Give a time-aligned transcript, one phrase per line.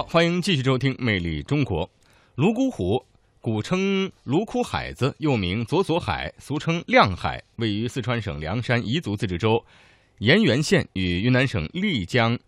[0.00, 1.86] 好，欢迎继续收听《魅力中国》。
[2.36, 3.04] 泸沽湖，
[3.38, 9.62] 古称泸沽海子，又名左左海，俗称亮海，位于四川省凉山彝族自治州
[10.20, 12.38] 盐源县与云南省丽江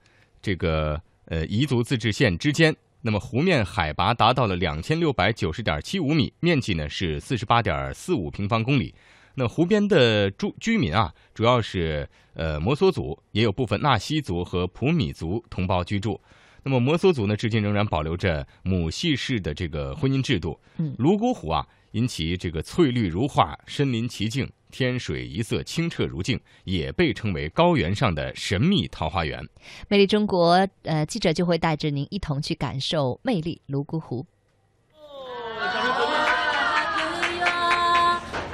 [0.41, 2.75] 这个呃彝族自治县之间。
[3.03, 8.95] 那么湖面海拔达到了两千六百九十点七五米，面积呢是四十八点四五平方公里。
[9.35, 16.19] 那湖边的住居民啊，主要是呃摩梭族，也有部分纳西族和普米族同胞居住。
[16.63, 20.59] 那么摩梭族呢，至今仍然保留着母系式的这个婚姻制度。
[20.77, 29.45] 嗯，泸沽湖啊，因其这个翠绿如画、身临其境、天水一色、清澈如镜，也被称为高原上的神秘桃花源。
[29.89, 34.25] 魅力中国，呃，记者就会带着您一同去感受魅力泸沽湖。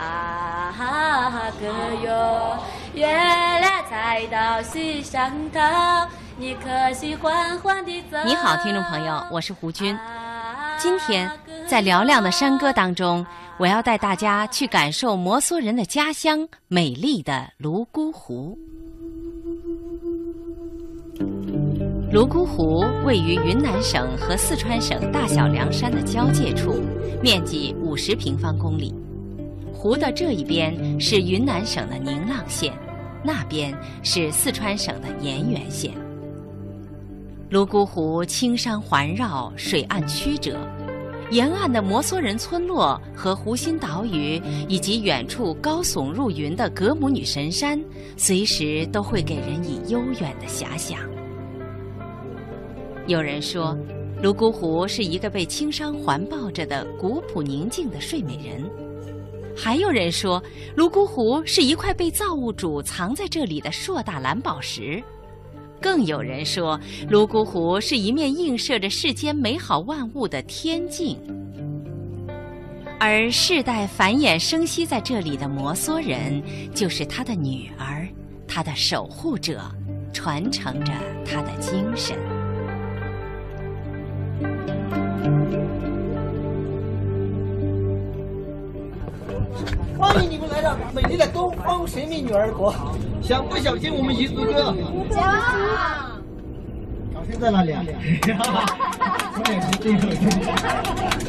[0.00, 1.66] 啊哥
[2.04, 2.58] 哟，
[2.94, 3.06] 月
[4.08, 5.60] 亮才到西上头，
[6.38, 8.16] 你可喜欢欢的走？
[8.24, 9.94] 你好，听众朋友，我是胡军。
[10.78, 11.30] 今天
[11.66, 13.24] 在嘹亮的山歌当中，
[13.58, 18.56] 我要带大家去感受摩梭人的家乡——美丽的泸沽湖。
[22.10, 26.80] 泸沽湖位于云南省和四川省大小凉山的交界处，
[27.22, 28.94] 面积五十平方公里。
[29.74, 32.72] 湖的这一边是云南省的宁蒗县，
[33.22, 35.92] 那边是四川省的盐源县。
[37.50, 40.58] 泸沽湖青山环绕，水岸曲折，
[41.30, 47.82] 沿岸的摩梭人村落和湖心岛屿，以及远处高耸入云的格姆女神山，
[48.16, 50.98] 随时都会给人以悠远的遐想。
[53.06, 53.74] 有人说，
[54.22, 58.62] 泸沽湖是一个被青山环抱着的古朴宁静的睡美人；
[59.60, 60.40] 还有人说，
[60.76, 65.02] 泸沽湖是一块被造物主藏在这里的硕大蓝宝石。
[65.80, 66.78] 更有人说，
[67.08, 71.18] 泸沽湖是一面映射着世间美好万物的天镜，
[73.00, 76.40] 而世代繁衍生息在这里的摩梭人，
[76.72, 78.08] 就是他的女儿，
[78.46, 79.60] 他的守护者，
[80.12, 80.92] 传承着
[81.24, 82.16] 他的精神。
[90.94, 92.72] 美丽的东方神秘女儿国，
[93.20, 94.74] 想不想听我们彝族歌？
[95.10, 95.22] 想。
[97.12, 97.82] 掌声在哪里啊？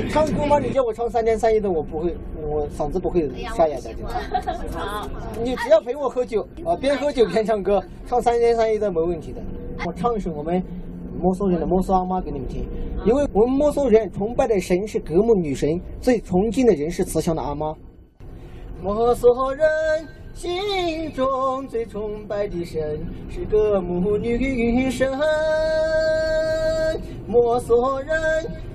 [0.10, 0.60] 唱歌吗？
[0.60, 3.90] 你叫我唱三天三夜的，我不会，我嗓子不会沙哑的。
[4.72, 5.08] 好，
[5.44, 9.42] 你只要陪我喝酒啊，边喝酒边唱歌，唱三天三夜的没问题的。
[9.86, 10.62] 我唱一首我们
[11.20, 12.68] 摩梭人的摩梭阿妈给你们听，
[13.06, 17.74] 因为我们摩梭人崇拜的神是格木女神，最崇敬的人是慈祥的阿妈。
[18.82, 19.68] 摩梭人
[20.34, 25.12] 心中最崇拜的神是格木女神，
[27.28, 28.18] 摩梭人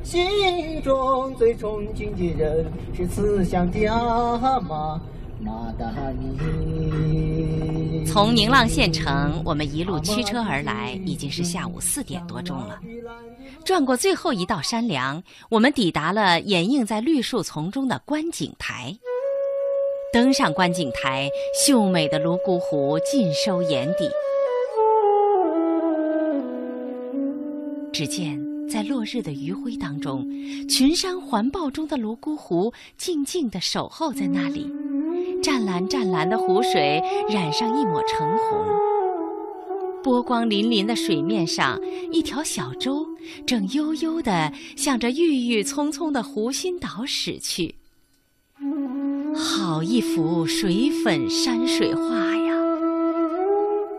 [0.02, 5.00] 心中最崇敬的人是慈祥的阿妈
[5.40, 8.04] 马达尼。
[8.04, 12.78] 从宁蒗县城，我们一路驱车而来，已经是下午四点多钟了。
[13.64, 18.94] 转过最后一道山梁，我们抵达了掩映在绿树丛中的观景台。
[20.14, 21.28] 登上观景台，
[21.66, 24.08] 秀美的泸沽湖尽收眼底。
[27.92, 30.24] 只见在落日的余晖当中，
[30.68, 34.72] 群山环抱中的泸沽湖静静地守候在那里，
[35.42, 38.64] 湛蓝湛蓝的湖水染上一抹橙红。
[40.04, 41.76] 波光粼粼的水面上，
[42.12, 43.04] 一条小舟
[43.44, 47.74] 正悠悠地向着郁郁葱葱的湖心岛驶去。
[49.34, 52.54] 好一幅水粉山水画呀！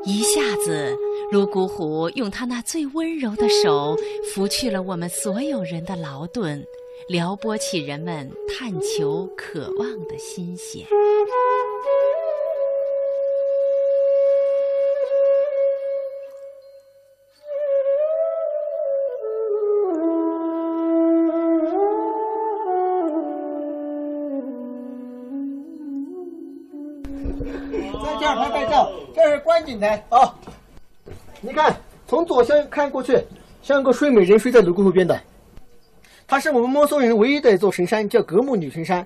[0.05, 0.95] 一下子，
[1.31, 3.97] 泸沽湖用他那最温柔的手
[4.33, 6.65] 拂去了我们所有人的劳顿，
[7.09, 10.85] 撩拨起人们探求、渴望的心弦。
[28.35, 30.33] 拍照，这是观景台啊。
[31.41, 31.75] 你看，
[32.07, 33.17] 从左向看过去，
[33.61, 35.19] 像个睡美人睡在泸沽湖边的。
[36.27, 39.05] 它是我们摩梭人唯一的一座神山，叫格木女神山。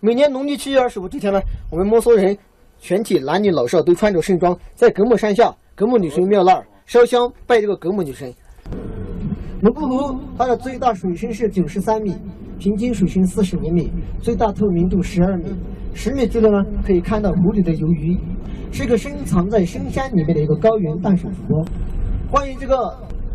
[0.00, 1.40] 每年农历七月二十五这天呢，
[1.70, 2.36] 我们摩梭人
[2.78, 8.32] 全体男女老少都穿着盛装，在格木山下格木女神庙那儿烧香拜这个格木女神。
[9.62, 12.14] 泸沽湖它的最大水深是九十三米，
[12.58, 13.90] 平均水深四十五米，
[14.20, 15.56] 最大透明度十二米。
[15.94, 18.18] 十米之内呢，可以看到湖里的游鱼，
[18.76, 21.64] 是个深藏在深山里面的一个高原淡水湖。
[22.30, 22.76] 关于这个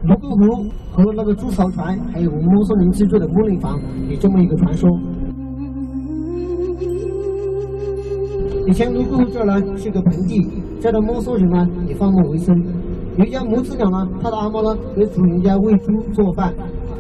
[0.03, 4.87] 泸沽湖和那个猪槽船，还有我们摩梭人居住的木林房，有这么一个传说。
[8.67, 10.47] 以前泸沽湖这儿呢是个盆地，
[10.79, 12.55] 这儿的摩梭人呢以放牧为生。
[13.17, 16.53] 有一家母子俩呢，他的阿嬷呢给主人家喂猪做饭，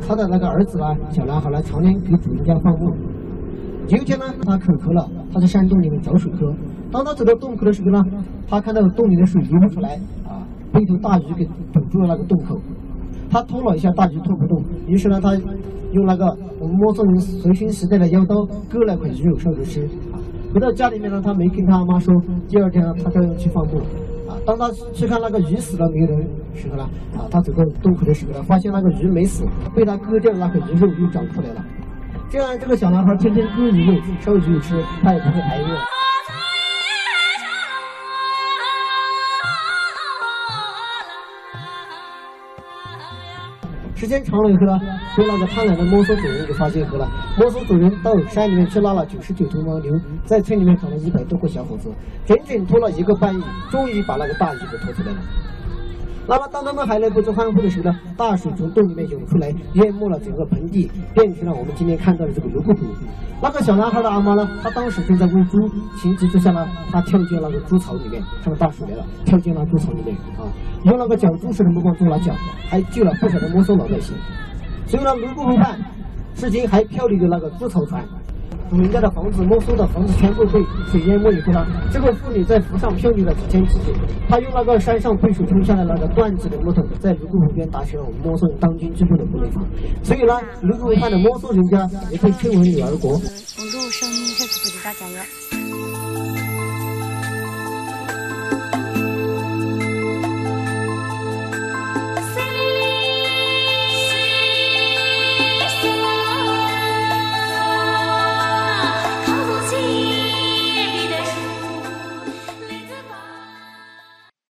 [0.07, 2.91] 他的那个儿子呢小男孩呢常年给主人家放牧。
[3.89, 6.51] 有一天呢，他口渴了，他在山洞里面找水喝。
[6.91, 8.03] 当他走到洞口的时候呢，
[8.49, 9.95] 他看到洞里的水流不出来，
[10.27, 10.43] 啊，
[10.73, 12.59] 被一头大鱼给堵住了那个洞口。
[13.29, 15.33] 他拖了一下，大鱼拖不动，于是呢，他
[15.93, 16.25] 用那个
[16.59, 19.87] 我们摩梭人随身携带的腰刀割了块鱼肉烧着吃。
[20.53, 22.13] 回到家里面呢，他没跟他妈说。
[22.49, 23.77] 第二天呢，他照样去放牧。
[24.27, 26.13] 啊，当他去看那个鱼死了没有的
[26.53, 26.83] 时候呢，
[27.15, 31.63] 啊，他走到洞口的时候呢，发现那个鱼没死，被他割掉的那块鱼肉又长出来了。
[32.29, 35.77] 这样，这个小男孩天天割鱼肉、烧鱼肉吃，他也不会挨饿。
[44.01, 44.79] 时间长了以后呢，
[45.15, 47.07] 被那个贪婪的摩梭主人给发现后了。
[47.37, 49.93] 摩梭主人到山里面去拉了九十九头牦牛，
[50.25, 51.87] 在村里面找了一百多个小伙子，
[52.25, 55.19] 整整拖了一个半月，终于把那个大鱼给拖出来了。
[56.27, 62.85] 那么，当他们还来不及欢呼的时候呢，大水从洞里面涌出来，淹没了整个盆地，变成了我们今天看到的这个泸沽湖。
[63.41, 65.57] 那个小男孩的阿妈呢，他当时正在喂猪，
[65.99, 70.45] 情急之下呢，他跳进那个猪槽里面，看到大水来了，跳进了猪槽里面啊，
[70.85, 72.31] 用那个脚猪式的木棒做了脚，
[72.69, 74.15] 还救了不少的摩梭老百姓。
[74.85, 75.77] 所以呢，泸沽湖畔
[76.35, 78.05] 至今还漂流着那个猪槽船。
[78.71, 83.93] 人家的房子、摩梭的房子全部被水淹没以后呢，这个妇女在湖上漂流了几天几夜，
[84.29, 89.63] 她用那个山上被水冲下来那个断子的木头，在泸沽湖边搭起了我们摩梭当今居住的木林房。
[90.03, 93.11] 所以呢，泸沽湖畔的摩梭人家也被称为女儿国。
[93.11, 95.60] 我路上面开始不知道加油。